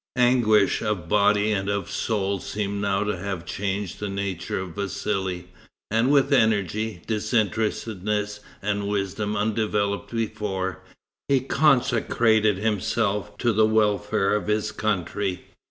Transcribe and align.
Anguish 0.17 0.81
of 0.81 1.07
body 1.07 1.51
and 1.51 1.69
of 1.69 1.91
soul 1.91 2.39
seems 2.39 2.81
now 2.81 3.03
to 3.03 3.15
have 3.17 3.45
changed 3.45 3.99
the 3.99 4.09
nature 4.09 4.59
of 4.59 4.69
Vassali, 4.73 5.45
and 5.91 6.09
with 6.09 6.33
energy, 6.33 7.03
disinterestedness 7.05 8.39
and 8.63 8.87
wisdom 8.87 9.37
undeveloped 9.37 10.09
before, 10.11 10.81
he 11.29 11.39
consecrated 11.39 12.57
himself 12.57 13.37
to 13.37 13.53
the 13.53 13.67
welfare 13.67 14.33
of 14.35 14.47
his 14.47 14.71
country. 14.71 15.43